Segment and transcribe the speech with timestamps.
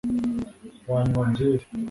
[0.91, 1.65] wanywa byeri